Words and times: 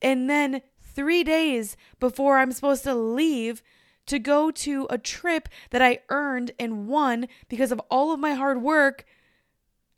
And 0.00 0.30
then 0.30 0.62
three 0.80 1.24
days 1.24 1.76
before 1.98 2.38
I'm 2.38 2.52
supposed 2.52 2.84
to 2.84 2.94
leave 2.94 3.62
to 4.06 4.20
go 4.20 4.52
to 4.52 4.86
a 4.88 4.96
trip 4.96 5.48
that 5.70 5.82
I 5.82 5.98
earned 6.08 6.52
and 6.58 6.86
won 6.86 7.26
because 7.48 7.72
of 7.72 7.80
all 7.90 8.12
of 8.12 8.20
my 8.20 8.34
hard 8.34 8.62
work, 8.62 9.04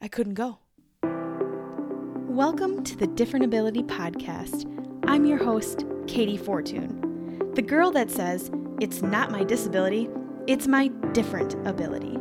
I 0.01 0.09
couldn't 0.09 0.35
go. 0.35 0.59
Welcome 1.03 2.83
to 2.85 2.97
the 2.97 3.09
Different 3.09 3.45
Ability 3.45 3.83
Podcast. 3.83 4.65
I'm 5.07 5.27
your 5.27 5.37
host, 5.37 5.81
Katey 6.07 6.41
Fortun, 6.41 7.55
the 7.55 7.63
girl 7.63 7.91
that 7.91 8.11
says, 8.11 8.51
It's 8.81 9.03
not 9.03 9.31
my 9.31 9.45
disability, 9.45 10.09
it's 10.47 10.67
my 10.67 10.89
different 11.13 11.55
ability. 11.69 12.17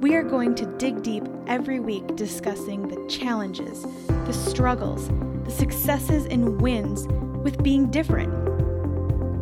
We 0.00 0.16
are 0.16 0.24
going 0.24 0.56
to 0.56 0.66
dig 0.76 1.04
deep 1.04 1.22
every 1.46 1.78
week 1.78 2.16
discussing 2.16 2.88
the 2.88 3.08
challenges, 3.08 3.86
the 4.08 4.32
struggles, 4.32 5.08
the 5.46 5.52
successes, 5.52 6.26
and 6.26 6.60
wins 6.60 7.06
with 7.44 7.62
being 7.62 7.88
different. 7.90 8.32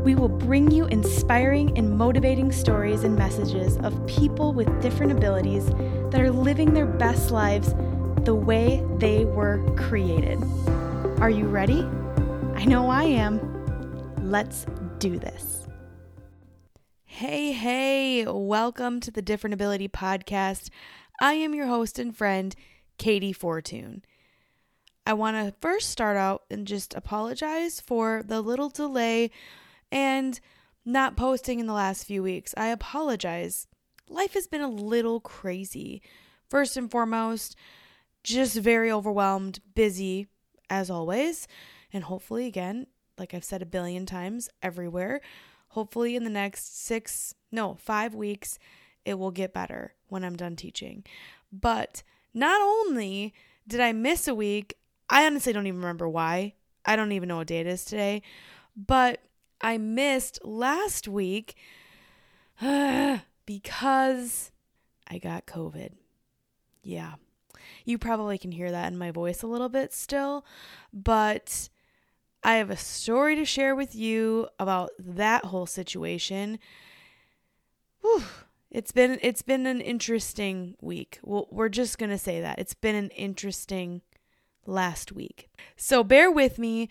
We 0.04 0.14
will 0.14 0.28
bring 0.28 0.70
you 0.70 0.84
inspiring 0.86 1.77
and 1.78 1.96
motivating 1.96 2.52
stories 2.52 3.04
and 3.04 3.16
messages 3.16 3.78
of 3.78 4.06
people 4.06 4.52
with 4.52 4.82
different 4.82 5.12
abilities 5.12 5.66
that 6.10 6.20
are 6.20 6.30
living 6.30 6.74
their 6.74 6.86
best 6.86 7.30
lives 7.30 7.74
the 8.24 8.34
way 8.34 8.84
they 8.98 9.24
were 9.24 9.64
created. 9.77 10.42
Are 11.20 11.30
you 11.30 11.46
ready? 11.46 11.88
I 12.55 12.66
know 12.66 12.91
I 12.91 13.05
am. 13.05 13.41
Let's 14.18 14.66
do 14.98 15.18
this. 15.18 15.66
Hey, 17.05 17.52
hey, 17.52 18.27
welcome 18.27 19.00
to 19.00 19.10
the 19.10 19.22
Different 19.22 19.55
Ability 19.55 19.88
Podcast. 19.88 20.68
I 21.18 21.34
am 21.34 21.55
your 21.55 21.66
host 21.66 21.98
and 21.98 22.14
friend, 22.14 22.55
Katey 22.98 23.34
Fortun. 23.34 24.02
I 25.06 25.12
want 25.12 25.36
to 25.36 25.54
first 25.60 25.90
start 25.90 26.16
out 26.16 26.44
and 26.50 26.66
just 26.66 26.94
apologize 26.94 27.80
for 27.80 28.22
the 28.24 28.40
little 28.40 28.70
delay 28.70 29.30
and 29.92 30.38
not 30.84 31.16
posting 31.16 31.60
in 31.60 31.66
the 31.66 31.72
last 31.72 32.05
few 32.05 32.22
weeks. 32.22 32.55
I 32.56 32.69
apologize. 32.69 33.66
Life 34.08 34.34
has 34.34 34.47
been 34.47 34.60
a 34.60 34.69
little 34.69 35.20
crazy. 35.20 36.02
First 36.48 36.77
and 36.77 36.91
foremost, 36.91 37.56
just 38.22 38.56
very 38.56 38.91
overwhelmed, 38.91 39.60
busy 39.75 40.28
as 40.70 40.91
always, 40.91 41.47
and 41.92 42.05
hopefully, 42.05 42.47
again, 42.47 42.86
like 43.19 43.34
I've 43.34 43.44
said 43.44 43.62
a 43.62 43.66
billion 43.66 44.06
times, 44.06 44.48
everywhere 44.62 45.20
hopefully 45.75 46.14
in 46.14 46.22
the 46.22 46.30
next 46.30 46.84
six, 46.84 47.34
no, 47.50 47.75
five 47.75 48.14
weeks, 48.14 48.60
it 49.05 49.19
will 49.19 49.32
get 49.32 49.52
better 49.52 49.92
when 50.08 50.25
I'm 50.25 50.36
done 50.36 50.55
teaching. 50.55 51.05
But 51.52 52.05
not 52.32 52.60
only 52.62 53.34
did 53.66 53.80
I 53.80 53.92
miss 53.92 54.28
a 54.28 54.36
week, 54.36 54.77
I 55.14 55.26
honestly 55.26 55.52
don't 55.52 55.68
even 55.68 55.80
remember 55.80 56.08
why. 56.08 56.54
I 56.84 56.96
don't 56.96 57.12
even 57.12 57.28
know 57.28 57.36
what 57.36 57.46
day 57.46 57.60
it 57.60 57.68
is 57.68 57.84
today. 57.84 58.20
But 58.76 59.20
I 59.60 59.78
missed 59.78 60.40
last 60.44 61.06
week 61.06 61.54
because 62.60 64.50
I 65.06 65.18
got 65.18 65.46
COVID. 65.46 65.90
Yeah. 66.82 67.14
You 67.84 67.96
probably 67.96 68.38
can 68.38 68.50
hear 68.50 68.72
that 68.72 68.92
in 68.92 68.98
my 68.98 69.12
voice 69.12 69.44
a 69.44 69.46
little 69.46 69.68
bit 69.68 69.92
still, 69.92 70.44
but 70.92 71.68
I 72.42 72.56
have 72.56 72.70
a 72.70 72.76
story 72.76 73.36
to 73.36 73.44
share 73.44 73.76
with 73.76 73.94
you 73.94 74.48
about 74.58 74.90
that 74.98 75.44
whole 75.44 75.66
situation. 75.66 76.58
Whew. 78.00 78.24
It's 78.68 78.90
been 78.90 79.20
it's 79.22 79.42
been 79.42 79.66
an 79.66 79.80
interesting 79.80 80.74
week. 80.80 81.20
Well, 81.22 81.46
we're 81.52 81.68
just 81.68 81.98
going 81.98 82.10
to 82.10 82.18
say 82.18 82.40
that. 82.40 82.58
It's 82.58 82.74
been 82.74 82.96
an 82.96 83.10
interesting 83.10 84.02
last 84.66 85.12
week. 85.12 85.50
So 85.76 86.04
bear 86.04 86.30
with 86.30 86.58
me. 86.58 86.88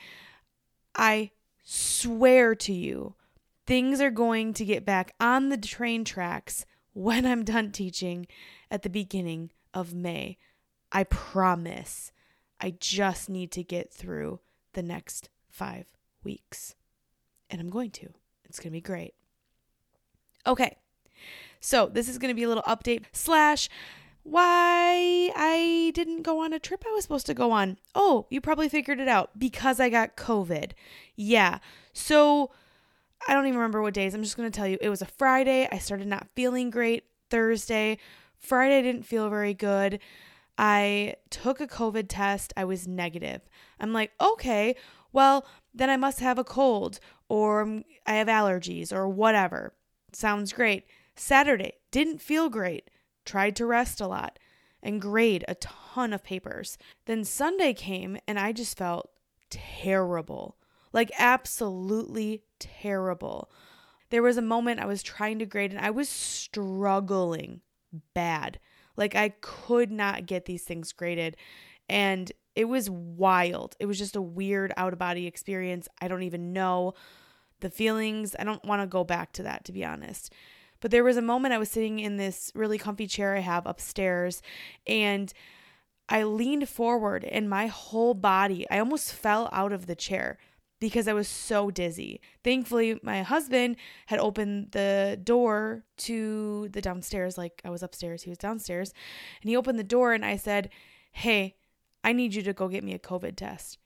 I 0.95 1.31
swear 1.63 2.55
to 2.55 2.73
you, 2.73 3.16
things 3.66 4.02
are 4.02 4.11
going 4.11 4.53
to 4.53 4.66
get 4.66 4.85
back 4.85 5.13
on 5.19 5.49
the 5.49 5.57
train 5.57 6.03
tracks 6.03 6.66
when 6.94 7.25
I'm 7.25 7.44
done 7.44 7.71
teaching 7.71 8.27
at 8.69 8.83
the 8.83 8.89
beginning 8.89 9.51
of 9.73 9.94
May. 9.94 10.38
I 10.91 11.03
promise. 11.06 12.12
I 12.62 12.75
just 12.79 13.29
need 13.29 13.51
to 13.53 13.63
get 13.63 13.91
through 13.91 14.39
the 14.73 14.83
next 14.83 15.29
five 15.50 15.88
weeks. 16.23 16.75
And 17.50 17.59
I'm 17.59 17.69
going 17.69 17.91
to. 17.91 18.09
It's 18.45 18.59
going 18.59 18.72
to 18.72 18.78
be 18.78 18.81
great. 18.81 19.16
Okay. 20.45 20.78
So, 21.59 21.88
this 21.88 22.09
is 22.09 22.17
going 22.17 22.29
to 22.29 22.35
be 22.35 22.44
a 22.44 22.47
little 22.47 22.63
update 22.63 23.06
slash 23.13 23.69
why 24.23 25.31
I 25.35 25.91
didn't 25.94 26.23
go 26.23 26.44
on 26.44 26.53
a 26.53 26.59
trip 26.59 26.84
I 26.88 26.91
was 26.91 27.03
supposed 27.03 27.25
to 27.28 27.34
go 27.34 27.51
on. 27.51 27.78
Oh, 27.94 28.25
you 28.29 28.41
probably 28.41 28.69
figured 28.69 29.00
it 29.00 29.07
out 29.07 29.38
because 29.38 29.79
I 29.79 29.89
got 29.89 30.16
COVID. 30.16 30.72
Yeah. 31.16 31.59
So, 31.91 32.51
I 33.28 33.33
don't 33.33 33.45
even 33.45 33.57
remember 33.57 33.81
what 33.81 33.94
days. 33.94 34.13
I'm 34.13 34.23
just 34.23 34.38
going 34.38 34.50
to 34.50 34.56
tell 34.56 34.67
you 34.67 34.78
it 34.81 34.89
was 34.89 35.01
a 35.01 35.06
Friday. 35.06 35.67
I 35.72 35.78
started 35.78 36.07
not 36.07 36.28
feeling 36.35 36.69
great 36.69 37.03
Thursday. 37.29 37.97
Friday, 38.38 38.79
I 38.79 38.81
didn't 38.81 39.06
feel 39.06 39.29
very 39.29 39.53
good. 39.53 40.00
I 40.57 41.16
took 41.29 41.62
a 41.62 41.67
COVID 41.67 42.06
test. 42.09 42.53
I 42.56 42.66
was 42.66 42.88
negative. 42.88 43.41
I'm 43.79 43.94
like, 43.94 44.12
okay, 44.22 44.75
well, 45.12 45.45
then 45.73 45.89
I 45.89 45.97
must 45.97 46.19
have 46.19 46.38
a 46.38 46.44
cold 46.44 47.00
or 47.29 47.81
I 48.06 48.13
have 48.16 48.28
allergies 48.28 48.91
or 48.91 49.07
whatever. 49.07 49.73
Sounds 50.12 50.53
great. 50.53 50.85
Saturday, 51.16 51.73
didn't 51.91 52.22
feel 52.22 52.50
great. 52.50 52.89
Tried 53.25 53.56
to 53.57 53.66
rest 53.66 54.01
a 54.01 54.07
lot 54.07 54.39
and 54.81 55.01
grade 55.01 55.45
a 55.47 55.56
ton 55.56 56.13
of 56.13 56.23
papers. 56.23 56.78
Then 57.06 57.23
Sunday 57.23 57.73
came 57.73 58.17
and 58.28 58.38
I 58.38 58.51
just 58.51 58.78
felt 58.78 59.09
terrible. 59.50 60.57
Like 60.91 61.11
absolutely 61.17 62.44
terrible. 62.59 63.50
There 64.09 64.22
was 64.22 64.38
a 64.38 64.41
moment 64.41 64.79
I 64.79 64.85
was 64.85 65.01
trying 65.01 65.39
to 65.39 65.45
grade 65.45 65.72
and 65.72 65.83
I 65.83 65.89
was 65.89 66.09
struggling 66.09 67.62
bad. 68.13 68.59
Like 68.95 69.16
I 69.16 69.29
could 69.41 69.91
not 69.91 70.25
get 70.25 70.45
these 70.45 70.63
things 70.63 70.91
graded. 70.91 71.38
And 71.89 72.31
it 72.56 72.66
was 72.66 72.89
wild. 72.89 73.75
It 73.79 73.88
was 73.88 73.97
just 73.97 74.16
a 74.16 74.22
weird 74.22 74.73
out 74.78 74.94
of 74.94 75.00
body 75.00 75.25
experience. 75.25 75.88
I 76.01 76.07
don't 76.07 76.23
even 76.23 76.53
know 76.53 76.94
the 77.62 77.69
feelings. 77.69 78.35
I 78.38 78.44
don't 78.44 78.63
want 78.63 78.81
to 78.81 78.88
go 78.88 79.03
back 79.03 79.31
to 79.33 79.44
that, 79.44 79.66
to 79.66 79.72
be 79.72 79.83
honest. 79.83 80.31
But 80.83 80.91
there 80.91 81.05
was 81.05 81.16
a 81.16 81.21
moment 81.21 81.53
I 81.53 81.59
was 81.59 81.71
sitting 81.71 81.99
in 81.99 82.17
this 82.17 82.51
really 82.53 82.77
comfy 82.77 83.07
chair 83.07 83.38
I 83.38 83.39
have 83.39 83.66
upstairs 83.66 84.41
and 84.85 85.31
I 86.09 86.23
leaned 86.23 86.67
forward 86.67 87.23
and 87.23 87.49
my 87.49 87.67
whole 87.67 88.13
body, 88.13 88.69
I 88.69 88.79
almost 88.79 89.13
fell 89.13 89.47
out 89.53 89.71
of 89.71 89.85
the 89.85 89.95
chair 89.95 90.38
because 90.81 91.07
I 91.07 91.13
was 91.13 91.29
so 91.29 91.71
dizzy. 91.71 92.19
Thankfully, 92.44 92.99
my 93.01 93.21
husband 93.21 93.77
had 94.07 94.19
opened 94.19 94.73
the 94.73 95.17
door 95.23 95.85
to 95.99 96.67
the 96.67 96.81
downstairs, 96.81 97.38
like 97.38 97.61
I 97.63 97.69
was 97.69 97.81
upstairs, 97.81 98.23
he 98.23 98.29
was 98.29 98.38
downstairs, 98.38 98.94
and 99.41 99.50
he 99.50 99.55
opened 99.55 99.79
the 99.79 99.85
door 99.85 100.11
and 100.11 100.25
I 100.25 100.35
said, 100.35 100.69
Hey, 101.13 101.55
I 102.03 102.11
need 102.11 102.35
you 102.35 102.41
to 102.41 102.51
go 102.51 102.67
get 102.67 102.83
me 102.83 102.94
a 102.94 103.00
COVID 103.00 103.38
test. 103.38 103.77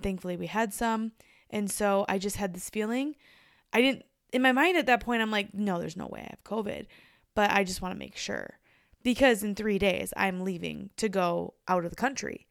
Thankfully, 0.00 0.38
we 0.38 0.46
had 0.46 0.72
some. 0.72 1.12
And 1.50 1.70
so 1.70 2.06
I 2.08 2.16
just 2.16 2.36
had 2.36 2.54
this 2.54 2.70
feeling. 2.70 3.16
I 3.74 3.82
didn't, 3.82 4.06
in 4.32 4.42
my 4.42 4.52
mind 4.52 4.76
at 4.76 4.86
that 4.86 5.00
point, 5.00 5.22
I'm 5.22 5.30
like, 5.30 5.54
no, 5.54 5.78
there's 5.78 5.96
no 5.96 6.06
way 6.06 6.20
I 6.20 6.30
have 6.30 6.44
COVID. 6.44 6.86
But 7.34 7.50
I 7.50 7.64
just 7.64 7.80
want 7.80 7.94
to 7.94 7.98
make 7.98 8.16
sure 8.16 8.58
because 9.02 9.42
in 9.42 9.54
three 9.54 9.78
days, 9.78 10.12
I'm 10.16 10.42
leaving 10.42 10.90
to 10.96 11.08
go 11.08 11.54
out 11.68 11.84
of 11.84 11.90
the 11.90 11.96
country. 11.96 12.46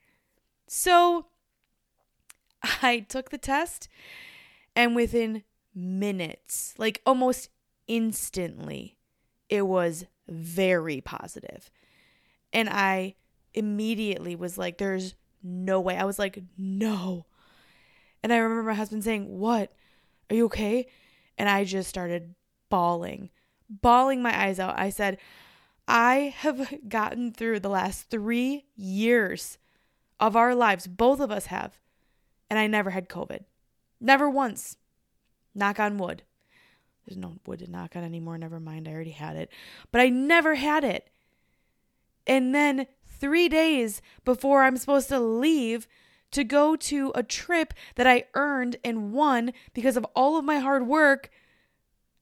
So 0.67 1.27
I 2.81 2.99
took 2.99 3.29
the 3.29 3.37
test, 3.37 3.87
and 4.75 4.95
within 4.95 5.43
minutes, 5.75 6.73
like 6.77 7.01
almost 7.05 7.49
instantly, 7.87 8.97
it 9.49 9.63
was 9.63 10.05
very 10.27 11.01
positive. 11.01 11.69
And 12.53 12.69
I 12.69 13.15
immediately 13.53 14.35
was 14.35 14.57
like, 14.57 14.77
there's 14.77 15.15
no 15.43 15.79
way. 15.79 15.97
I 15.97 16.05
was 16.05 16.19
like, 16.19 16.41
no. 16.57 17.25
And 18.23 18.31
I 18.31 18.37
remember 18.37 18.63
my 18.63 18.75
husband 18.75 19.03
saying, 19.03 19.39
What? 19.39 19.73
Are 20.29 20.35
you 20.35 20.45
okay? 20.45 20.87
And 21.41 21.49
I 21.49 21.63
just 21.63 21.89
started 21.89 22.35
bawling, 22.69 23.31
bawling 23.67 24.21
my 24.21 24.45
eyes 24.45 24.59
out. 24.59 24.77
I 24.77 24.91
said, 24.91 25.17
I 25.87 26.35
have 26.37 26.71
gotten 26.87 27.31
through 27.31 27.61
the 27.61 27.67
last 27.67 28.11
three 28.11 28.65
years 28.75 29.57
of 30.19 30.35
our 30.35 30.53
lives, 30.53 30.85
both 30.85 31.19
of 31.19 31.31
us 31.31 31.47
have, 31.47 31.79
and 32.47 32.59
I 32.59 32.67
never 32.67 32.91
had 32.91 33.09
COVID. 33.09 33.45
Never 33.99 34.29
once. 34.29 34.77
Knock 35.55 35.79
on 35.79 35.97
wood. 35.97 36.21
There's 37.07 37.17
no 37.17 37.37
wood 37.47 37.57
to 37.57 37.71
knock 37.71 37.95
on 37.95 38.03
anymore. 38.03 38.37
Never 38.37 38.59
mind. 38.59 38.87
I 38.87 38.91
already 38.91 39.09
had 39.09 39.35
it. 39.35 39.49
But 39.91 40.01
I 40.01 40.09
never 40.09 40.53
had 40.53 40.83
it. 40.83 41.09
And 42.27 42.53
then 42.53 42.85
three 43.07 43.49
days 43.49 43.99
before 44.23 44.61
I'm 44.61 44.77
supposed 44.77 45.09
to 45.09 45.19
leave 45.19 45.87
to 46.31 46.43
go 46.43 46.75
to 46.75 47.11
a 47.15 47.23
trip 47.23 47.73
that 47.95 48.07
I 48.07 48.25
earned 48.33 48.77
and 48.83 49.13
won 49.13 49.53
because 49.73 49.97
of 49.97 50.05
all 50.15 50.37
of 50.37 50.45
my 50.45 50.59
hard 50.59 50.87
work, 50.87 51.29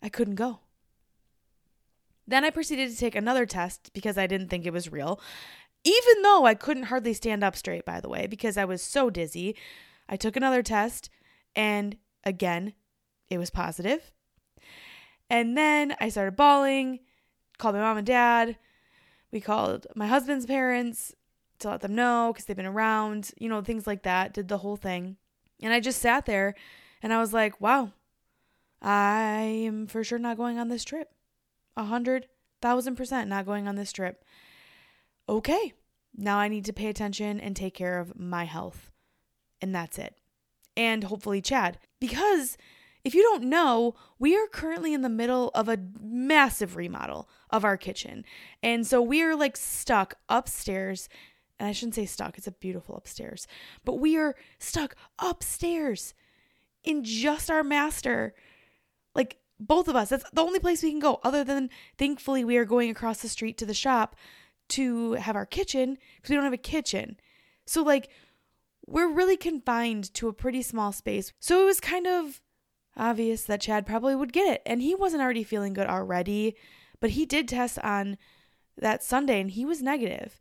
I 0.02 0.10
couldn't 0.10 0.36
go. 0.36 0.60
Then 2.28 2.46
I 2.46 2.50
proceeded 2.50 2.92
to 2.92 2.98
take 2.98 3.16
another 3.16 3.46
test 3.46 3.92
because 3.94 4.18
I 4.18 4.28
didn't 4.28 4.50
think 4.50 4.66
it 4.66 4.74
was 4.74 4.92
real. 4.92 5.20
Even 5.84 6.22
though 6.22 6.46
I 6.46 6.54
couldn't 6.54 6.84
hardly 6.84 7.14
stand 7.14 7.44
up 7.44 7.56
straight, 7.56 7.86
by 7.86 8.00
the 8.00 8.10
way, 8.10 8.28
because 8.28 8.58
I 8.58 8.66
was 8.66 8.82
so 8.82 9.10
dizzy, 9.10 9.56
I 10.08 10.16
took 10.16 10.36
another 10.36 10.62
test 10.62 11.10
And 11.56 11.98
again, 12.24 12.74
it 13.30 13.38
was 13.38 13.50
positive. 13.50 14.12
And 15.30 15.58
then 15.58 15.96
I 16.00 16.10
started 16.10 16.36
bawling, 16.36 17.00
called 17.58 17.76
my 17.76 17.82
mom 17.82 17.98
and 17.98 18.08
dad. 18.08 18.58
We 19.32 19.42
called 19.42 19.88
my 19.96 20.08
husband's 20.08 20.46
parents 20.46 21.14
to 21.60 21.70
let 21.70 21.82
them 21.82 21.96
know 21.96 22.32
because 22.32 22.46
they've 22.46 22.58
been 22.58 22.66
around, 22.66 23.32
you 23.38 23.50
know, 23.50 23.62
things 23.62 23.88
like 23.88 24.04
that, 24.04 24.34
did 24.34 24.48
the 24.48 24.60
whole 24.60 24.76
thing. 24.76 25.18
And 25.62 25.74
I 25.74 25.80
just 25.80 26.02
sat 26.02 26.26
there 26.26 26.56
and 27.02 27.14
I 27.14 27.20
was 27.20 27.34
like, 27.34 27.60
wow, 27.60 27.92
I 28.82 29.42
am 29.42 29.88
for 29.88 30.04
sure 30.04 30.20
not 30.20 30.38
going 30.38 30.58
on 30.58 30.70
this 30.70 30.84
trip. 30.84 31.12
A 31.76 31.84
hundred 31.84 32.28
thousand 32.62 32.96
percent 32.96 33.30
not 33.30 33.46
going 33.46 33.68
on 33.68 33.76
this 33.76 33.92
trip. 33.92 34.24
Okay, 35.28 35.74
now 36.16 36.38
I 36.38 36.48
need 36.48 36.66
to 36.66 36.74
pay 36.74 36.88
attention 36.88 37.40
and 37.40 37.56
take 37.56 37.74
care 37.74 38.00
of 38.00 38.20
my 38.20 38.46
health. 38.46 38.92
And 39.62 39.76
that's 39.76 40.00
it. 40.00 40.16
And 40.76 41.04
hopefully, 41.06 41.42
Chad. 41.42 41.78
Because 42.00 42.58
if 43.04 43.14
you 43.14 43.22
don't 43.22 43.44
know, 43.44 43.96
we 44.18 44.36
are 44.36 44.48
currently 44.48 44.94
in 44.94 45.02
the 45.02 45.10
middle 45.10 45.50
of 45.56 45.70
a 45.70 45.80
massive 46.02 46.76
remodel 46.76 47.30
of 47.50 47.64
our 47.64 47.78
kitchen. 47.78 48.26
And 48.64 48.86
so 48.86 49.02
we 49.02 49.22
are 49.22 49.36
like 49.36 49.58
stuck 49.58 50.16
upstairs. 50.28 51.10
And 51.60 51.68
I 51.68 51.74
shouldn't 51.74 51.96
say 51.96 52.06
stuck, 52.06 52.38
it's 52.38 52.48
a 52.48 52.52
beautiful 52.52 52.96
upstairs. 52.96 53.46
But 53.84 54.00
we 54.00 54.18
are 54.18 54.36
stuck 54.60 54.96
upstairs 55.20 56.14
in 56.84 57.04
just 57.04 57.52
our 57.52 57.64
master. 57.64 58.34
Like 59.14 59.38
both 59.60 59.88
of 59.88 59.96
us. 59.96 60.10
That's 60.10 60.30
the 60.32 60.42
only 60.42 60.60
place 60.60 60.82
we 60.82 60.92
can 60.92 61.00
go, 61.00 61.20
other 61.24 61.44
than 61.44 61.70
thankfully 61.98 62.44
we 62.44 62.58
are 62.58 62.66
going 62.66 62.90
across 62.90 63.22
the 63.22 63.30
street 63.30 63.58
to 63.58 63.66
the 63.66 63.74
shop 63.74 64.16
to 64.70 65.14
have 65.14 65.36
our 65.36 65.46
kitchen 65.46 65.98
because 66.16 66.30
we 66.30 66.36
don't 66.36 66.46
have 66.46 66.54
a 66.54 66.58
kitchen. 66.58 67.18
So, 67.66 67.84
like, 67.84 68.10
we're 68.88 69.12
really 69.12 69.38
confined 69.38 70.14
to 70.16 70.28
a 70.28 70.34
pretty 70.34 70.62
small 70.62 70.92
space. 70.92 71.34
So, 71.40 71.62
it 71.62 71.66
was 71.66 71.80
kind 71.80 72.08
of 72.08 72.42
obvious 72.96 73.44
that 73.44 73.62
Chad 73.62 73.86
probably 73.86 74.16
would 74.16 74.34
get 74.34 74.48
it. 74.48 74.62
And 74.66 74.82
he 74.82 74.96
wasn't 74.96 75.22
already 75.22 75.44
feeling 75.44 75.74
good 75.74 75.88
already, 75.88 76.56
but 77.00 77.12
he 77.12 77.26
did 77.26 77.48
test 77.48 77.80
on 77.80 78.18
that 78.78 79.04
Sunday 79.04 79.42
and 79.42 79.52
he 79.52 79.66
was 79.66 79.82
negative. 79.82 80.40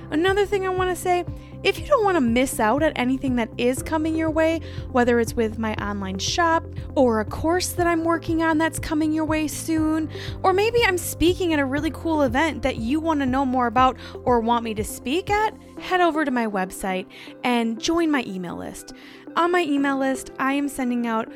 Another 0.09 0.45
thing 0.45 0.65
I 0.65 0.69
want 0.69 0.89
to 0.89 0.95
say 0.95 1.25
if 1.63 1.79
you 1.79 1.85
don't 1.85 2.03
want 2.03 2.15
to 2.15 2.21
miss 2.21 2.59
out 2.59 2.83
at 2.83 2.93
anything 2.95 3.35
that 3.37 3.49
is 3.57 3.81
coming 3.81 4.15
your 4.15 4.29
way, 4.29 4.61
whether 4.91 5.19
it's 5.19 5.33
with 5.33 5.57
my 5.57 5.73
online 5.75 6.19
shop 6.19 6.63
or 6.95 7.19
a 7.19 7.25
course 7.25 7.69
that 7.69 7.87
I'm 7.87 8.03
working 8.03 8.43
on 8.43 8.57
that's 8.57 8.79
coming 8.79 9.11
your 9.11 9.25
way 9.25 9.47
soon, 9.47 10.09
or 10.43 10.53
maybe 10.53 10.83
I'm 10.85 10.97
speaking 10.97 11.53
at 11.53 11.59
a 11.59 11.65
really 11.65 11.91
cool 11.91 12.21
event 12.21 12.61
that 12.63 12.77
you 12.77 12.99
want 12.99 13.19
to 13.21 13.25
know 13.25 13.45
more 13.45 13.67
about 13.67 13.97
or 14.23 14.39
want 14.39 14.63
me 14.63 14.73
to 14.75 14.83
speak 14.83 15.29
at, 15.29 15.53
head 15.79 16.01
over 16.01 16.25
to 16.25 16.31
my 16.31 16.47
website 16.47 17.07
and 17.43 17.81
join 17.81 18.11
my 18.11 18.23
email 18.27 18.55
list. 18.55 18.93
On 19.35 19.51
my 19.51 19.61
email 19.61 19.97
list, 19.99 20.31
I 20.39 20.53
am 20.53 20.67
sending 20.67 21.05
out 21.05 21.31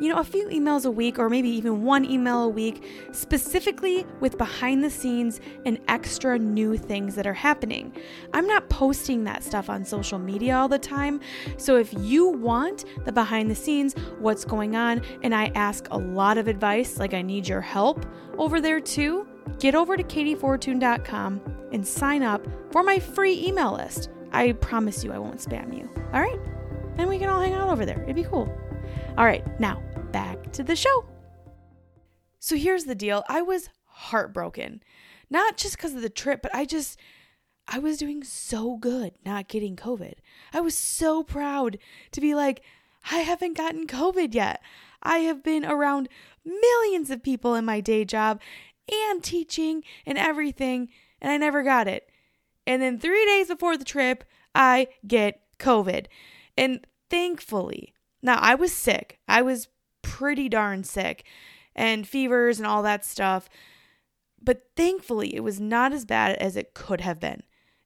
you 0.00 0.08
know, 0.08 0.18
a 0.18 0.24
few 0.24 0.48
emails 0.48 0.84
a 0.84 0.90
week 0.90 1.18
or 1.18 1.28
maybe 1.28 1.48
even 1.48 1.82
one 1.82 2.04
email 2.04 2.42
a 2.42 2.48
week, 2.48 2.84
specifically 3.12 4.06
with 4.20 4.38
behind 4.38 4.82
the 4.82 4.90
scenes 4.90 5.40
and 5.64 5.78
extra 5.88 6.38
new 6.38 6.76
things 6.76 7.14
that 7.14 7.26
are 7.26 7.34
happening. 7.34 7.94
I'm 8.34 8.46
not 8.46 8.68
posting 8.68 9.24
that 9.24 9.42
stuff 9.42 9.70
on 9.70 9.84
social 9.84 10.18
media 10.18 10.56
all 10.56 10.68
the 10.68 10.78
time. 10.78 11.20
So 11.56 11.76
if 11.76 11.92
you 11.98 12.28
want 12.28 12.84
the 13.04 13.12
behind 13.12 13.50
the 13.50 13.54
scenes, 13.54 13.94
what's 14.18 14.44
going 14.44 14.76
on, 14.76 15.02
and 15.22 15.34
I 15.34 15.46
ask 15.54 15.88
a 15.90 15.98
lot 15.98 16.38
of 16.38 16.48
advice, 16.48 16.98
like 16.98 17.14
I 17.14 17.22
need 17.22 17.48
your 17.48 17.60
help 17.60 18.04
over 18.38 18.60
there 18.60 18.80
too, 18.80 19.26
get 19.58 19.74
over 19.74 19.96
to 19.96 20.02
kateyfortun.com 20.02 21.40
and 21.72 21.86
sign 21.86 22.22
up 22.22 22.46
for 22.70 22.82
my 22.82 22.98
free 22.98 23.46
email 23.46 23.72
list. 23.72 24.10
I 24.32 24.52
promise 24.52 25.02
you 25.02 25.12
I 25.12 25.18
won't 25.18 25.38
spam 25.38 25.76
you. 25.76 25.88
All 26.12 26.20
right? 26.20 26.38
And 26.98 27.08
we 27.08 27.18
can 27.18 27.28
all 27.28 27.40
hang 27.40 27.54
out 27.54 27.68
over 27.68 27.84
there. 27.84 28.02
It'd 28.02 28.16
be 28.16 28.24
cool. 28.24 28.54
All 29.18 29.24
right, 29.24 29.44
now 29.58 29.82
back 30.12 30.52
to 30.52 30.62
the 30.62 30.76
show. 30.76 31.06
So 32.38 32.54
here's 32.54 32.84
the 32.84 32.94
deal 32.94 33.24
I 33.30 33.40
was 33.40 33.70
heartbroken. 33.86 34.82
Not 35.30 35.56
just 35.56 35.78
because 35.78 35.94
of 35.94 36.02
the 36.02 36.10
trip, 36.10 36.42
but 36.42 36.54
I 36.54 36.66
just, 36.66 37.00
I 37.66 37.78
was 37.78 37.96
doing 37.96 38.22
so 38.22 38.76
good 38.76 39.12
not 39.24 39.48
getting 39.48 39.74
COVID. 39.74 40.16
I 40.52 40.60
was 40.60 40.76
so 40.76 41.22
proud 41.22 41.78
to 42.12 42.20
be 42.20 42.34
like, 42.34 42.60
I 43.10 43.20
haven't 43.20 43.56
gotten 43.56 43.86
COVID 43.86 44.34
yet. 44.34 44.60
I 45.02 45.18
have 45.20 45.42
been 45.42 45.64
around 45.64 46.10
millions 46.44 47.08
of 47.08 47.22
people 47.22 47.54
in 47.54 47.64
my 47.64 47.80
day 47.80 48.04
job 48.04 48.42
and 48.92 49.24
teaching 49.24 49.82
and 50.04 50.18
everything, 50.18 50.90
and 51.22 51.32
I 51.32 51.38
never 51.38 51.62
got 51.62 51.88
it. 51.88 52.10
And 52.66 52.82
then 52.82 52.98
three 52.98 53.24
days 53.24 53.48
before 53.48 53.78
the 53.78 53.84
trip, 53.84 54.24
I 54.54 54.88
get 55.06 55.40
COVID. 55.58 56.06
And 56.58 56.86
thankfully, 57.08 57.94
now, 58.22 58.38
I 58.40 58.54
was 58.54 58.72
sick. 58.72 59.18
I 59.28 59.42
was 59.42 59.68
pretty 60.02 60.48
darn 60.48 60.84
sick 60.84 61.24
and 61.74 62.06
fevers 62.06 62.58
and 62.58 62.66
all 62.66 62.82
that 62.82 63.04
stuff. 63.04 63.48
But 64.42 64.62
thankfully, 64.76 65.34
it 65.34 65.42
was 65.42 65.60
not 65.60 65.92
as 65.92 66.04
bad 66.04 66.36
as 66.36 66.56
it 66.56 66.74
could 66.74 67.00
have 67.00 67.20
been. 67.20 67.42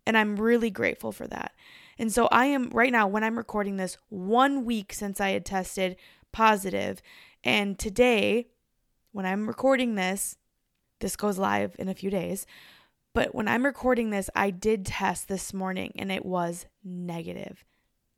And 0.06 0.16
I'm 0.16 0.36
really 0.36 0.70
grateful 0.70 1.12
for 1.12 1.26
that. 1.26 1.52
And 1.98 2.12
so 2.12 2.28
I 2.32 2.46
am 2.46 2.70
right 2.70 2.92
now, 2.92 3.06
when 3.06 3.24
I'm 3.24 3.36
recording 3.36 3.76
this, 3.76 3.98
one 4.08 4.64
week 4.64 4.92
since 4.92 5.20
I 5.20 5.30
had 5.30 5.44
tested 5.44 5.96
positive. 6.32 7.02
And 7.44 7.78
today, 7.78 8.48
when 9.12 9.26
I'm 9.26 9.46
recording 9.46 9.94
this, 9.94 10.36
this 11.00 11.16
goes 11.16 11.38
live 11.38 11.76
in 11.78 11.88
a 11.88 11.94
few 11.94 12.10
days. 12.10 12.46
But 13.14 13.34
when 13.34 13.48
I'm 13.48 13.64
recording 13.64 14.10
this, 14.10 14.30
I 14.34 14.50
did 14.50 14.86
test 14.86 15.28
this 15.28 15.52
morning 15.52 15.92
and 15.96 16.12
it 16.12 16.24
was 16.24 16.66
negative, 16.84 17.64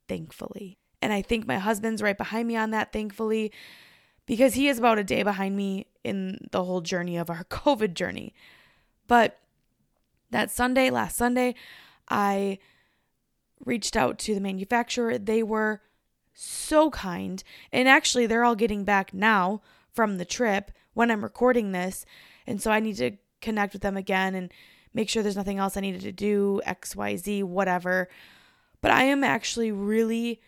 thankfully. 0.07 0.77
And 1.03 1.11
I 1.11 1.21
think 1.21 1.45
my 1.45 1.57
husband's 1.57 2.01
right 2.01 2.17
behind 2.17 2.47
me 2.47 2.55
on 2.55 2.71
that, 2.71 2.93
thankfully, 2.93 3.51
because 4.25 4.53
he 4.53 4.69
is 4.69 4.77
about 4.77 4.99
a 4.99 5.03
day 5.03 5.21
behind 5.21 5.57
me 5.57 5.87
in 6.01 6.37
the 6.51 6.63
whole 6.63 6.79
journey 6.79 7.17
of 7.17 7.29
our 7.29 7.43
COVID 7.49 7.93
journey. 7.93 8.33
But 9.05 9.37
that 10.31 10.49
Sunday, 10.49 10.89
last 10.89 11.17
Sunday, 11.17 11.55
I 12.07 12.59
reached 13.65 13.97
out 13.97 14.17
to 14.19 14.33
the 14.33 14.39
manufacturer. 14.39 15.17
They 15.17 15.43
were 15.43 15.81
so 16.33 16.89
kind. 16.89 17.43
And 17.73 17.89
actually, 17.89 18.25
they're 18.25 18.45
all 18.45 18.55
getting 18.55 18.85
back 18.85 19.13
now 19.13 19.61
from 19.91 20.17
the 20.17 20.25
trip 20.25 20.71
when 20.93 21.11
I'm 21.11 21.21
recording 21.21 21.73
this. 21.73 22.05
And 22.47 22.61
so 22.61 22.71
I 22.71 22.79
need 22.79 22.95
to 22.95 23.11
connect 23.41 23.73
with 23.73 23.81
them 23.81 23.97
again 23.97 24.35
and 24.35 24.53
make 24.93 25.09
sure 25.09 25.21
there's 25.21 25.35
nothing 25.35 25.57
else 25.57 25.75
I 25.75 25.81
needed 25.81 26.01
to 26.01 26.13
do, 26.13 26.61
XYZ, 26.65 27.43
whatever. 27.43 28.07
But 28.79 28.91
I 28.91 29.03
am 29.03 29.25
actually 29.25 29.73
really 29.73 30.39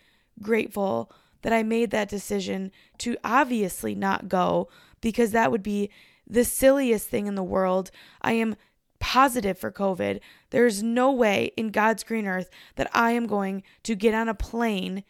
grateful 0.42 1.10
that 1.42 1.52
I 1.52 1.62
made 1.62 1.90
that 1.90 2.08
decision 2.08 2.72
to 2.98 3.16
obviously 3.22 3.94
not 3.94 4.28
go 4.28 4.68
because 5.00 5.30
that 5.30 5.50
would 5.50 5.62
be 5.62 5.90
the 6.26 6.44
silliest 6.44 7.08
thing 7.08 7.26
in 7.26 7.34
the 7.34 7.42
world. 7.42 7.90
I 8.20 8.32
am 8.32 8.56
positive 8.98 9.58
for 9.58 9.70
COVID. 9.70 10.20
There's 10.50 10.82
no 10.82 11.12
way 11.12 11.52
in 11.56 11.70
God's 11.70 12.02
green 12.02 12.26
earth 12.26 12.50
that 12.76 12.90
I 12.92 13.12
am 13.12 13.26
going 13.26 13.62
to 13.84 13.94
get 13.94 14.14
on 14.14 14.28
a 14.28 14.34
plane 14.34 15.04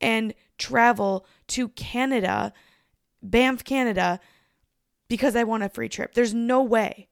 and 0.00 0.34
travel 0.58 1.26
to 1.48 1.68
Canada, 1.68 2.52
Banff, 3.22 3.64
Canada, 3.64 4.20
because 5.08 5.36
I 5.36 5.44
want 5.44 5.62
a 5.62 5.68
free 5.68 5.88
trip. 5.88 6.14
There's 6.14 6.34
no 6.34 6.62
way. 6.62 7.08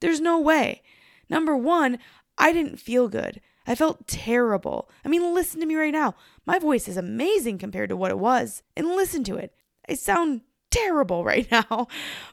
There's 0.00 0.20
no 0.20 0.38
way. 0.38 0.82
Number 1.30 1.56
one, 1.56 1.98
I 2.36 2.52
didn't 2.52 2.78
feel 2.78 3.08
good. 3.08 3.40
I 3.66 3.74
felt 3.74 4.06
terrible. 4.06 4.88
I 5.04 5.08
mean, 5.08 5.34
listen 5.34 5.60
to 5.60 5.66
me 5.66 5.76
right 5.76 5.92
now. 5.92 6.14
My 6.46 6.58
voice 6.58 6.88
is 6.88 6.96
amazing 6.96 7.58
compared 7.58 7.90
to 7.90 7.96
what 7.96 8.10
it 8.10 8.18
was. 8.18 8.62
And 8.76 8.88
listen 8.88 9.24
to 9.24 9.36
it. 9.36 9.54
I 9.88 9.94
sound 9.94 10.42
terrible 10.70 11.24
right 11.32 11.50
now. 11.50 11.88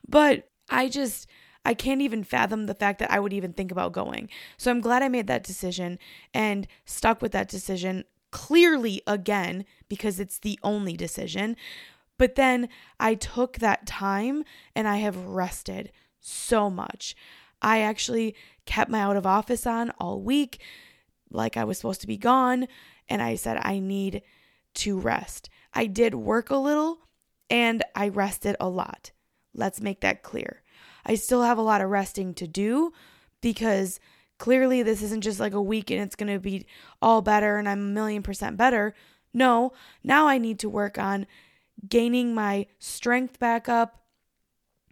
But 0.08 0.50
I 0.70 0.90
just, 0.90 1.28
I 1.66 1.74
can't 1.74 2.02
even 2.02 2.24
fathom 2.24 2.66
the 2.66 2.76
fact 2.76 3.00
that 3.00 3.12
I 3.12 3.20
would 3.20 3.34
even 3.34 3.54
think 3.54 3.72
about 3.72 3.94
going. 3.94 4.30
So 4.58 4.72
I'm 4.72 4.82
glad 4.82 5.04
I 5.04 5.10
made 5.10 5.28
that 5.28 5.44
decision 5.44 6.00
and 6.34 6.68
stuck 6.86 7.22
with 7.22 7.32
that 7.34 7.50
decision 7.50 8.06
clearly 8.32 9.02
again 9.08 9.66
because 9.88 10.20
it's 10.20 10.40
the 10.40 10.60
only 10.64 10.96
decision. 10.96 11.56
But 12.18 12.36
then 12.36 12.70
I 13.00 13.16
took 13.16 13.58
that 13.58 13.86
time 13.86 14.44
and 14.76 14.88
I 14.88 14.98
have 14.98 15.18
rested 15.18 15.92
so 16.20 16.70
much. 16.70 17.16
I 17.62 17.80
actually 17.80 18.36
kept 18.66 18.92
my 18.92 19.00
out 19.00 19.18
of 19.18 19.26
office 19.26 19.66
on 19.66 19.92
all 20.00 20.22
week, 20.22 20.62
like 21.32 21.58
I 21.58 21.64
was 21.64 21.78
supposed 21.78 22.02
to 22.02 22.08
be 22.08 22.18
gone. 22.18 22.68
And 23.08 23.22
I 23.22 23.36
said, 23.36 23.60
I 23.62 23.80
need 23.80 24.22
to 24.76 25.00
rest. 25.00 25.50
I 25.74 25.86
did 25.86 26.16
work 26.16 26.50
a 26.50 26.58
little 26.58 27.00
and 27.50 27.84
I 27.96 28.10
rested 28.10 28.56
a 28.60 28.70
lot. 28.70 29.12
Let's 29.54 29.82
make 29.82 30.02
that 30.02 30.24
clear. 30.24 30.62
I 31.06 31.16
still 31.16 31.44
have 31.44 31.58
a 31.58 31.64
lot 31.64 31.82
of 31.82 31.90
resting 31.90 32.34
to 32.36 32.48
do 32.48 32.94
because 33.42 34.00
clearly 34.38 34.84
this 34.84 35.02
isn't 35.02 35.24
just 35.24 35.40
like 35.40 35.54
a 35.54 35.62
week 35.62 35.90
and 35.90 36.02
it's 36.02 36.16
going 36.16 36.32
to 36.32 36.40
be 36.40 36.66
all 37.02 37.22
better 37.22 37.58
and 37.58 37.68
I'm 37.68 37.80
a 37.80 37.94
million 37.94 38.24
percent 38.24 38.58
better. 38.58 38.94
No, 39.34 39.74
now 40.04 40.28
I 40.28 40.38
need 40.38 40.60
to 40.60 40.70
work 40.70 40.98
on 40.98 41.28
gaining 41.88 42.34
my 42.34 42.68
strength 42.80 43.40
back 43.40 43.70
up, 43.70 44.04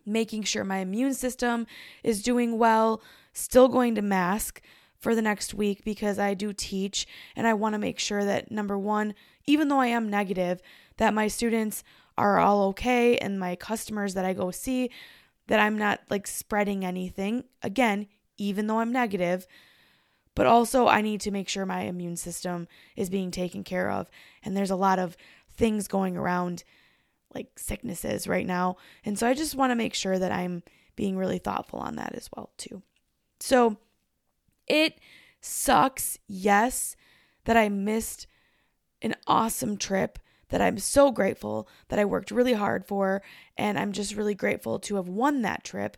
making 0.05 0.43
sure 0.43 0.63
my 0.63 0.77
immune 0.77 1.13
system 1.13 1.67
is 2.03 2.23
doing 2.23 2.57
well, 2.57 3.01
still 3.33 3.67
going 3.67 3.95
to 3.95 4.01
mask 4.01 4.61
for 5.07 5.15
the 5.15 5.21
next 5.21 5.53
week 5.53 5.85
because 5.85 6.19
I 6.19 6.33
do 6.33 6.51
teach 6.51 7.07
and 7.37 7.47
I 7.47 7.53
want 7.53 7.71
to 7.75 7.79
make 7.79 7.97
sure 7.97 8.25
that 8.25 8.51
number 8.51 8.77
1, 8.77 9.15
even 9.45 9.69
though 9.69 9.79
I 9.79 9.87
am 9.87 10.09
negative, 10.09 10.61
that 10.97 11.13
my 11.13 11.29
students 11.29 11.81
are 12.17 12.39
all 12.39 12.67
okay 12.67 13.17
and 13.17 13.39
my 13.39 13.55
customers 13.55 14.15
that 14.15 14.25
I 14.25 14.33
go 14.33 14.51
see 14.51 14.91
that 15.47 15.61
I'm 15.61 15.77
not 15.77 16.01
like 16.09 16.27
spreading 16.27 16.83
anything. 16.83 17.45
Again, 17.63 18.07
even 18.35 18.67
though 18.67 18.81
I'm 18.81 18.91
negative, 18.91 19.47
but 20.35 20.45
also 20.45 20.89
I 20.89 20.99
need 20.99 21.21
to 21.21 21.31
make 21.31 21.47
sure 21.47 21.65
my 21.65 21.83
immune 21.83 22.17
system 22.17 22.67
is 22.97 23.09
being 23.09 23.31
taken 23.31 23.63
care 23.63 23.89
of. 23.89 24.09
And 24.43 24.57
there's 24.57 24.71
a 24.71 24.75
lot 24.75 24.99
of 24.99 25.15
things 25.55 25.87
going 25.87 26.17
around 26.17 26.65
like 27.33 27.57
sicknesses 27.57 28.27
right 28.27 28.45
now. 28.45 28.75
And 29.05 29.17
so 29.17 29.25
I 29.25 29.33
just 29.33 29.55
want 29.55 29.71
to 29.71 29.75
make 29.75 29.93
sure 29.93 30.19
that 30.19 30.33
I'm 30.33 30.63
being 30.97 31.15
really 31.15 31.37
thoughtful 31.37 31.79
on 31.79 31.95
that 31.95 32.13
as 32.13 32.29
well 32.35 32.49
too. 32.57 32.81
So 33.39 33.77
it 34.67 34.99
sucks, 35.41 36.19
yes, 36.27 36.95
that 37.45 37.57
I 37.57 37.69
missed 37.69 38.27
an 39.01 39.15
awesome 39.25 39.77
trip 39.77 40.19
that 40.49 40.61
I'm 40.61 40.77
so 40.77 41.11
grateful 41.11 41.67
that 41.89 41.99
I 41.99 42.05
worked 42.05 42.31
really 42.31 42.53
hard 42.53 42.85
for 42.85 43.21
and 43.57 43.77
I'm 43.77 43.91
just 43.91 44.15
really 44.15 44.35
grateful 44.35 44.79
to 44.79 44.95
have 44.95 45.07
won 45.07 45.41
that 45.41 45.63
trip. 45.63 45.97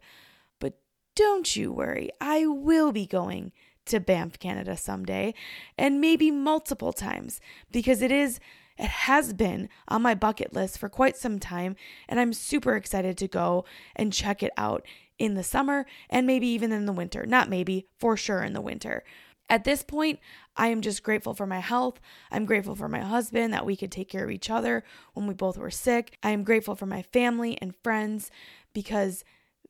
But 0.59 0.79
don't 1.15 1.55
you 1.55 1.71
worry, 1.71 2.09
I 2.19 2.45
will 2.45 2.91
be 2.91 3.05
going 3.05 3.51
to 3.85 3.99
Banff, 3.99 4.39
Canada 4.39 4.77
someday 4.77 5.33
and 5.77 6.01
maybe 6.01 6.31
multiple 6.31 6.93
times 6.93 7.39
because 7.71 8.01
it 8.01 8.11
is 8.11 8.39
it 8.77 8.89
has 8.89 9.33
been 9.33 9.67
on 9.89 10.01
my 10.01 10.15
bucket 10.15 10.53
list 10.53 10.79
for 10.79 10.87
quite 10.87 11.17
some 11.17 11.37
time, 11.37 11.75
and 12.07 12.17
I'm 12.17 12.31
super 12.31 12.77
excited 12.77 13.17
to 13.17 13.27
go 13.27 13.65
and 13.93 14.13
check 14.13 14.41
it 14.41 14.53
out 14.55 14.85
in 15.19 15.35
the 15.35 15.43
summer 15.43 15.85
and 16.09 16.25
maybe 16.25 16.47
even 16.47 16.71
in 16.71 16.85
the 16.85 16.93
winter. 16.93 17.25
Not 17.25 17.49
maybe, 17.49 17.85
for 17.99 18.17
sure 18.17 18.41
in 18.41 18.53
the 18.53 18.61
winter. 18.61 19.03
At 19.49 19.63
this 19.63 19.83
point, 19.83 20.19
I 20.55 20.67
am 20.67 20.81
just 20.81 21.03
grateful 21.03 21.33
for 21.33 21.45
my 21.45 21.59
health. 21.59 21.99
I'm 22.31 22.45
grateful 22.45 22.75
for 22.75 22.87
my 22.87 22.99
husband 22.99 23.51
that 23.53 23.65
we 23.65 23.75
could 23.75 23.91
take 23.91 24.07
care 24.07 24.23
of 24.23 24.31
each 24.31 24.49
other 24.49 24.83
when 25.13 25.27
we 25.27 25.33
both 25.33 25.57
were 25.57 25.71
sick. 25.71 26.17
I 26.23 26.31
am 26.31 26.43
grateful 26.43 26.75
for 26.75 26.85
my 26.85 27.01
family 27.01 27.57
and 27.61 27.75
friends 27.83 28.31
because 28.73 29.23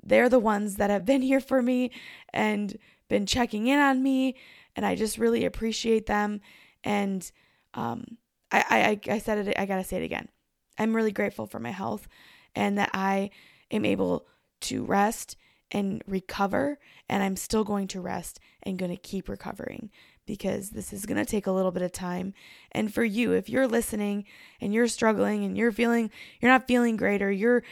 they're 0.04 0.30
the 0.30 0.40
ones 0.40 0.76
that 0.76 0.90
have 0.90 1.06
been 1.06 1.22
here 1.32 1.40
for 1.40 1.62
me 1.62 1.92
and 2.34 2.78
been 3.08 3.26
checking 3.26 3.68
in 3.68 3.80
on 3.80 4.04
me. 4.04 4.36
And 4.76 4.86
I 4.86 4.96
just 4.96 5.18
really 5.18 5.46
appreciate 5.46 6.06
them. 6.06 6.42
And 6.84 7.30
um, 7.74 8.18
I, 8.52 9.00
I, 9.08 9.14
I 9.14 9.20
said 9.20 9.48
it, 9.48 9.58
I 9.58 9.66
gotta 9.66 9.84
say 9.84 9.98
it 9.98 10.04
again. 10.04 10.28
I'm 10.78 10.96
really 10.96 11.12
grateful 11.12 11.46
for 11.46 11.60
my 11.60 11.72
health 11.72 12.08
and 12.56 12.78
that 12.78 12.90
I 12.94 13.32
am 13.72 13.86
able 13.86 14.26
to 14.62 14.84
rest 14.84 15.36
and 15.72 16.04
recover. 16.08 16.80
And 17.08 17.24
I'm 17.24 17.36
still 17.36 17.64
going 17.64 17.88
to 17.90 18.02
rest 18.02 18.40
and 18.64 18.78
going 18.78 18.92
to 18.92 18.98
keep 18.98 19.30
recovering 19.30 19.90
because 20.26 20.70
this 20.70 20.94
is 20.94 21.06
going 21.06 21.18
to 21.18 21.26
take 21.26 21.48
a 21.48 21.52
little 21.52 21.72
bit 21.72 21.82
of 21.82 21.92
time. 21.92 22.34
And 22.72 22.94
for 22.94 23.04
you, 23.04 23.34
if 23.34 23.50
you're 23.50 23.68
listening 23.68 24.26
and 24.62 24.74
you're 24.74 24.88
struggling 24.88 25.44
and 25.44 25.58
you're 25.58 25.72
feeling, 25.72 26.12
you're 26.40 26.52
not 26.52 26.68
feeling 26.68 26.98
great 26.98 27.22
or 27.22 27.32
your 27.32 27.64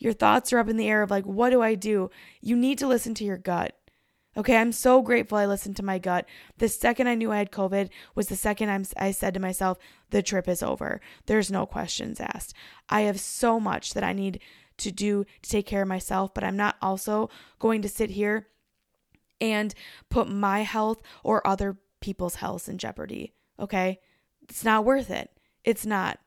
your 0.00 0.12
thoughts 0.14 0.52
are 0.52 0.58
up 0.58 0.68
in 0.68 0.78
the 0.78 0.88
air 0.88 1.02
of 1.02 1.10
like, 1.10 1.26
what 1.26 1.50
do 1.50 1.62
I 1.62 1.74
do? 1.74 2.10
You 2.40 2.56
need 2.56 2.78
to 2.78 2.86
listen 2.86 3.14
to 3.14 3.24
your 3.24 3.36
gut. 3.36 3.76
Okay, 4.36 4.56
I'm 4.56 4.72
so 4.72 5.02
grateful 5.02 5.36
I 5.36 5.46
listened 5.46 5.76
to 5.76 5.84
my 5.84 5.98
gut. 5.98 6.24
The 6.58 6.68
second 6.68 7.06
I 7.06 7.14
knew 7.14 7.30
I 7.30 7.38
had 7.38 7.52
COVID 7.52 7.90
was 8.14 8.28
the 8.28 8.36
second 8.36 8.70
I'm, 8.70 8.84
I 8.96 9.10
said 9.10 9.34
to 9.34 9.40
myself, 9.40 9.78
the 10.08 10.22
trip 10.22 10.48
is 10.48 10.62
over. 10.62 11.00
There's 11.26 11.50
no 11.50 11.66
questions 11.66 12.18
asked. 12.18 12.54
I 12.88 13.02
have 13.02 13.20
so 13.20 13.60
much 13.60 13.92
that 13.92 14.04
I 14.04 14.12
need 14.14 14.40
to 14.80 14.92
do 14.92 15.24
to 15.42 15.50
take 15.50 15.66
care 15.66 15.82
of 15.82 15.88
myself, 15.88 16.34
but 16.34 16.44
I'm 16.44 16.56
not 16.56 16.76
also 16.82 17.30
going 17.58 17.82
to 17.82 17.88
sit 17.88 18.10
here 18.10 18.48
and 19.40 19.74
put 20.08 20.28
my 20.28 20.60
health 20.60 21.02
or 21.22 21.46
other 21.46 21.78
people's 22.00 22.36
health 22.36 22.68
in 22.68 22.78
jeopardy. 22.78 23.32
Okay, 23.58 24.00
it's 24.42 24.64
not 24.64 24.84
worth 24.84 25.10
it. 25.10 25.30
It's 25.64 25.86
not. 25.86 26.18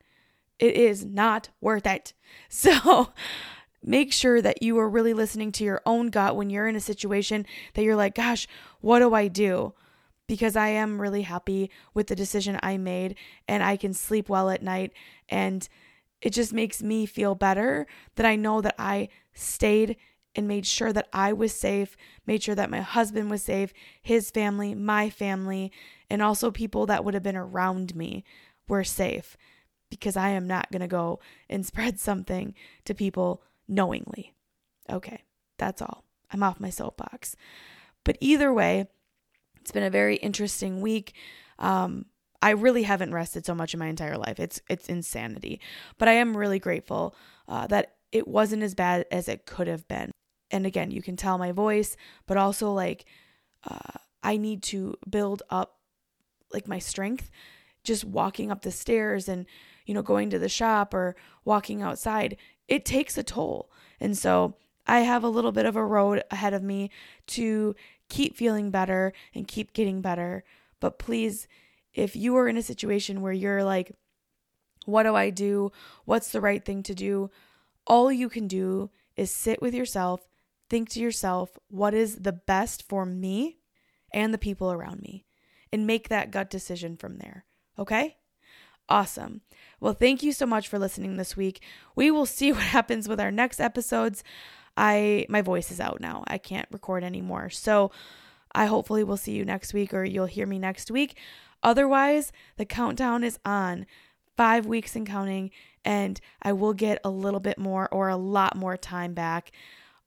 It 0.58 0.76
is 0.76 1.04
not 1.04 1.50
worth 1.60 1.86
it. 1.86 2.12
So, 2.48 3.12
make 3.82 4.12
sure 4.12 4.40
that 4.40 4.62
you 4.62 4.78
are 4.78 4.88
really 4.88 5.12
listening 5.12 5.52
to 5.52 5.64
your 5.64 5.82
own 5.84 6.08
gut 6.08 6.36
when 6.36 6.50
you're 6.50 6.66
in 6.68 6.76
a 6.76 6.80
situation 6.80 7.46
that 7.74 7.82
you're 7.82 7.96
like, 7.96 8.14
gosh, 8.14 8.48
what 8.80 9.00
do 9.00 9.14
I 9.14 9.28
do? 9.28 9.74
Because 10.26 10.56
I 10.56 10.68
am 10.68 11.00
really 11.00 11.22
happy 11.22 11.70
with 11.92 12.06
the 12.06 12.16
decision 12.16 12.58
I 12.62 12.78
made 12.78 13.16
and 13.46 13.62
I 13.62 13.76
can 13.76 13.92
sleep 13.92 14.28
well 14.28 14.48
at 14.48 14.62
night. 14.62 14.92
And 15.28 15.68
it 16.24 16.32
just 16.32 16.54
makes 16.54 16.82
me 16.82 17.04
feel 17.04 17.34
better 17.34 17.86
that 18.16 18.24
I 18.24 18.34
know 18.34 18.62
that 18.62 18.74
I 18.78 19.10
stayed 19.34 19.96
and 20.34 20.48
made 20.48 20.66
sure 20.66 20.90
that 20.90 21.06
I 21.12 21.34
was 21.34 21.52
safe, 21.52 21.98
made 22.26 22.42
sure 22.42 22.54
that 22.54 22.70
my 22.70 22.80
husband 22.80 23.30
was 23.30 23.42
safe, 23.42 23.74
his 24.02 24.30
family, 24.30 24.74
my 24.74 25.10
family, 25.10 25.70
and 26.08 26.22
also 26.22 26.50
people 26.50 26.86
that 26.86 27.04
would 27.04 27.12
have 27.12 27.22
been 27.22 27.36
around 27.36 27.94
me 27.94 28.24
were 28.66 28.84
safe 28.84 29.36
because 29.90 30.16
I 30.16 30.30
am 30.30 30.46
not 30.46 30.72
going 30.72 30.80
to 30.80 30.88
go 30.88 31.20
and 31.50 31.64
spread 31.66 32.00
something 32.00 32.54
to 32.86 32.94
people 32.94 33.42
knowingly. 33.68 34.32
Okay, 34.90 35.24
that's 35.58 35.82
all. 35.82 36.04
I'm 36.30 36.42
off 36.42 36.58
my 36.58 36.70
soapbox. 36.70 37.36
But 38.02 38.16
either 38.20 38.50
way, 38.50 38.88
it's 39.60 39.72
been 39.72 39.82
a 39.82 39.90
very 39.90 40.16
interesting 40.16 40.80
week. 40.80 41.12
Um, 41.58 42.06
I 42.44 42.50
really 42.50 42.82
haven't 42.82 43.14
rested 43.14 43.46
so 43.46 43.54
much 43.54 43.72
in 43.72 43.80
my 43.80 43.86
entire 43.86 44.18
life. 44.18 44.38
It's 44.38 44.60
it's 44.68 44.88
insanity. 44.88 45.60
But 45.96 46.08
I 46.08 46.12
am 46.12 46.36
really 46.36 46.58
grateful 46.58 47.16
uh, 47.48 47.66
that 47.68 47.94
it 48.12 48.28
wasn't 48.28 48.62
as 48.62 48.74
bad 48.74 49.06
as 49.10 49.28
it 49.28 49.46
could 49.46 49.66
have 49.66 49.88
been. 49.88 50.10
And 50.50 50.66
again, 50.66 50.90
you 50.90 51.00
can 51.00 51.16
tell 51.16 51.38
my 51.38 51.52
voice, 51.52 51.96
but 52.26 52.36
also 52.36 52.70
like 52.70 53.06
uh, 53.68 53.98
I 54.22 54.36
need 54.36 54.62
to 54.64 54.94
build 55.08 55.42
up 55.48 55.78
like 56.52 56.68
my 56.68 56.78
strength. 56.78 57.30
Just 57.82 58.04
walking 58.04 58.50
up 58.50 58.60
the 58.60 58.70
stairs 58.70 59.26
and 59.26 59.46
you 59.86 59.94
know 59.94 60.02
going 60.02 60.28
to 60.28 60.38
the 60.38 60.50
shop 60.50 60.92
or 60.92 61.16
walking 61.46 61.80
outside 61.80 62.36
it 62.68 62.84
takes 62.84 63.16
a 63.18 63.22
toll. 63.22 63.70
And 64.00 64.16
so 64.16 64.56
I 64.86 65.00
have 65.00 65.24
a 65.24 65.28
little 65.28 65.52
bit 65.52 65.66
of 65.66 65.76
a 65.76 65.84
road 65.84 66.22
ahead 66.30 66.54
of 66.54 66.62
me 66.62 66.90
to 67.28 67.74
keep 68.08 68.36
feeling 68.36 68.70
better 68.70 69.12
and 69.34 69.48
keep 69.48 69.72
getting 69.72 70.00
better. 70.00 70.44
But 70.80 70.98
please, 70.98 71.48
if 71.94 72.16
you 72.16 72.36
are 72.36 72.48
in 72.48 72.56
a 72.56 72.62
situation 72.62 73.22
where 73.22 73.32
you're 73.32 73.64
like, 73.64 73.96
what 74.84 75.04
do 75.04 75.14
I 75.14 75.30
do? 75.30 75.72
What's 76.04 76.30
the 76.30 76.40
right 76.40 76.64
thing 76.64 76.82
to 76.84 76.94
do? 76.94 77.30
All 77.86 78.12
you 78.12 78.28
can 78.28 78.48
do 78.48 78.90
is 79.16 79.30
sit 79.30 79.62
with 79.62 79.74
yourself, 79.74 80.28
think 80.68 80.90
to 80.90 81.00
yourself, 81.00 81.56
what 81.68 81.94
is 81.94 82.16
the 82.16 82.32
best 82.32 82.82
for 82.88 83.06
me 83.06 83.58
and 84.12 84.34
the 84.34 84.38
people 84.38 84.72
around 84.72 85.00
me, 85.00 85.24
and 85.72 85.86
make 85.86 86.08
that 86.08 86.30
gut 86.30 86.50
decision 86.50 86.96
from 86.96 87.18
there. 87.18 87.44
Okay? 87.78 88.16
Awesome. 88.88 89.40
Well, 89.80 89.94
thank 89.94 90.22
you 90.22 90.32
so 90.32 90.46
much 90.46 90.68
for 90.68 90.78
listening 90.78 91.16
this 91.16 91.36
week. 91.36 91.62
We 91.96 92.10
will 92.10 92.26
see 92.26 92.52
what 92.52 92.62
happens 92.62 93.08
with 93.08 93.20
our 93.20 93.30
next 93.30 93.60
episodes. 93.60 94.22
I 94.76 95.24
my 95.28 95.40
voice 95.40 95.70
is 95.70 95.78
out 95.78 96.00
now. 96.00 96.24
I 96.26 96.36
can't 96.36 96.68
record 96.72 97.04
anymore. 97.04 97.48
So, 97.48 97.92
I 98.54 98.66
hopefully 98.66 99.02
will 99.02 99.16
see 99.16 99.32
you 99.32 99.44
next 99.44 99.74
week 99.74 99.92
or 99.92 100.04
you'll 100.04 100.26
hear 100.26 100.46
me 100.46 100.58
next 100.58 100.90
week. 100.90 101.18
Otherwise, 101.64 102.30
the 102.56 102.64
countdown 102.64 103.24
is 103.24 103.40
on. 103.44 103.86
5 104.36 104.66
weeks 104.66 104.96
and 104.96 105.06
counting 105.06 105.52
and 105.84 106.20
I 106.42 106.52
will 106.52 106.74
get 106.74 106.98
a 107.04 107.10
little 107.10 107.38
bit 107.38 107.56
more 107.56 107.88
or 107.92 108.08
a 108.08 108.16
lot 108.16 108.56
more 108.56 108.76
time 108.76 109.14
back. 109.14 109.52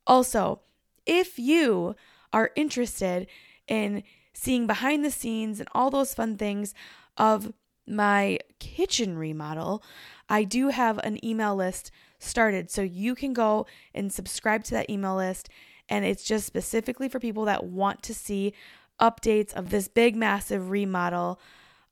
Also, 0.05 0.59
if 1.05 1.39
you 1.39 1.95
are 2.33 2.51
interested 2.57 3.27
in 3.67 4.03
seeing 4.33 4.67
behind 4.67 5.05
the 5.05 5.11
scenes 5.11 5.61
and 5.61 5.69
all 5.71 5.89
those 5.89 6.13
fun 6.13 6.35
things 6.35 6.73
of 7.15 7.53
my 7.87 8.39
kitchen 8.59 9.17
remodel, 9.17 9.81
I 10.27 10.43
do 10.43 10.67
have 10.69 10.97
an 10.97 11.23
email 11.25 11.55
list 11.55 11.89
started. 12.19 12.69
So 12.69 12.81
you 12.81 13.15
can 13.15 13.31
go 13.31 13.65
and 13.95 14.11
subscribe 14.11 14.65
to 14.65 14.71
that 14.71 14.89
email 14.89 15.15
list 15.15 15.47
And 15.89 16.05
it's 16.05 16.23
just 16.23 16.45
specifically 16.45 17.09
for 17.09 17.19
people 17.19 17.45
that 17.45 17.63
want 17.63 18.03
to 18.03 18.13
see 18.13 18.53
updates 18.99 19.53
of 19.53 19.69
this 19.69 19.87
big, 19.87 20.15
massive 20.15 20.69
remodel 20.69 21.39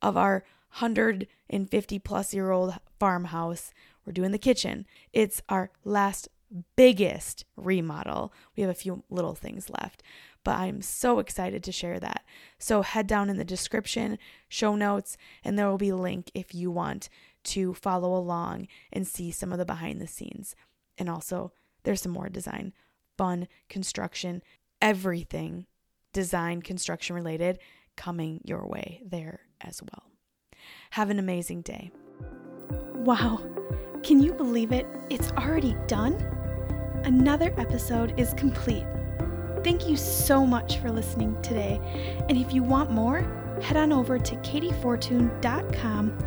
of 0.02 0.18
our 0.18 0.44
150 0.80 2.00
plus 2.00 2.34
year 2.34 2.52
old 2.52 2.76
farmhouse. 3.00 3.72
We're 4.06 4.14
doing 4.14 4.32
the 4.32 4.38
kitchen. 4.38 4.86
It's 5.14 5.42
our 5.50 5.72
last 5.84 6.28
biggest 6.76 7.46
remodel. 7.56 8.34
We 8.56 8.62
have 8.62 8.70
a 8.70 8.76
few 8.76 9.04
little 9.10 9.36
things 9.36 9.70
left, 9.70 10.04
but 10.44 10.58
I'm 10.58 10.82
so 10.82 11.20
excited 11.20 11.64
to 11.64 11.72
share 11.72 12.00
that. 12.00 12.24
So 12.60 12.82
head 12.82 13.08
down 13.08 13.30
in 13.30 13.38
the 13.38 13.44
description, 13.46 14.18
show 14.48 14.76
notes, 14.76 15.18
and 15.44 15.58
there 15.58 15.68
will 15.68 15.78
be 15.78 15.90
a 15.90 15.96
link 15.96 16.30
if 16.34 16.54
you 16.54 16.70
want 16.70 17.10
to 17.46 17.74
follow 17.74 18.16
along 18.16 18.68
and 18.92 19.08
see 19.08 19.32
some 19.32 19.52
of 19.52 19.58
the 19.58 19.66
behind 19.66 20.02
the 20.02 20.08
scenes. 20.08 20.56
And 20.98 21.10
also, 21.10 21.52
there's 21.84 22.02
some 22.02 22.12
more 22.12 22.30
design, 22.30 22.74
fun, 23.18 23.48
construction, 23.70 24.42
everything 24.82 25.68
design, 26.16 26.62
construction 26.64 27.16
related 27.16 27.60
coming 27.96 28.42
your 28.44 28.66
way 28.66 29.02
there 29.06 29.42
as 29.62 29.82
well. 29.84 30.04
Have 30.92 31.12
an 31.12 31.20
amazing 31.20 31.62
day. 31.62 31.92
Wow, 32.96 33.42
can 34.02 34.22
you 34.22 34.34
believe 34.34 34.72
it? 34.72 34.88
It's 35.10 35.32
already 35.34 35.76
done? 35.88 36.14
Another 37.04 37.54
episode 37.58 38.20
is 38.20 38.34
complete. 38.34 38.86
Thank 39.64 39.88
you 39.88 39.96
so 39.98 40.46
much 40.46 40.78
for 40.78 40.90
listening 40.90 41.40
today. 41.42 41.80
And 42.30 42.38
if 42.38 42.54
you 42.54 42.64
want 42.64 42.92
more, 42.92 43.22
head 43.62 43.78
on 43.78 43.92
over 43.92 44.18
to 44.18 44.36
kateyfortun.com 44.38 46.18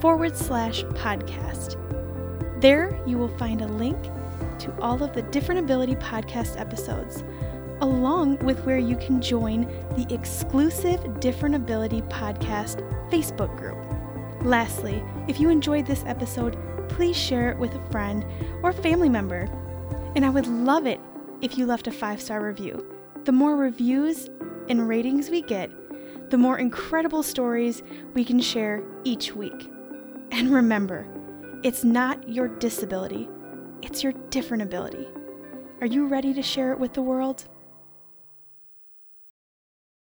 forward 0.00 0.36
slash 0.36 0.82
podcast. 0.84 1.80
There 2.60 2.98
you 3.06 3.18
will 3.18 3.36
find 3.36 3.60
a 3.60 3.66
link 3.66 4.02
to 4.60 4.72
all 4.80 5.02
of 5.02 5.12
the 5.12 5.22
Different 5.22 5.60
Ability 5.60 5.96
podcast 5.96 6.58
episodes, 6.58 7.22
along 7.80 8.38
with 8.38 8.64
where 8.64 8.78
you 8.78 8.96
can 8.96 9.20
join 9.20 9.62
the 9.96 10.06
exclusive 10.12 11.20
Different 11.20 11.54
Ability 11.54 12.02
podcast 12.02 12.80
Facebook 13.10 13.56
group. 13.56 13.76
Lastly, 14.44 15.02
if 15.28 15.40
you 15.40 15.48
enjoyed 15.48 15.86
this 15.86 16.04
episode, 16.06 16.56
please 16.88 17.16
share 17.16 17.50
it 17.50 17.58
with 17.58 17.74
a 17.74 17.90
friend 17.90 18.24
or 18.62 18.72
family 18.72 19.08
member. 19.08 19.48
And 20.14 20.24
I 20.24 20.30
would 20.30 20.46
love 20.46 20.86
it 20.86 21.00
if 21.42 21.58
you 21.58 21.66
left 21.66 21.86
a 21.86 21.92
five 21.92 22.20
star 22.20 22.40
review. 22.40 22.84
The 23.24 23.32
more 23.32 23.56
reviews 23.56 24.30
and 24.68 24.88
ratings 24.88 25.30
we 25.30 25.42
get, 25.42 25.70
the 26.30 26.38
more 26.38 26.58
incredible 26.58 27.22
stories 27.22 27.82
we 28.14 28.24
can 28.24 28.40
share 28.40 28.82
each 29.04 29.34
week. 29.34 29.70
And 30.32 30.52
remember, 30.52 31.06
it's 31.62 31.84
not 31.84 32.28
your 32.28 32.48
disability, 32.48 33.28
it's 33.82 34.02
your 34.02 34.12
different 34.30 34.62
ability. 34.62 35.08
Are 35.80 35.86
you 35.86 36.06
ready 36.06 36.32
to 36.34 36.42
share 36.42 36.72
it 36.72 36.78
with 36.78 36.94
the 36.94 37.02
world? 37.02 37.44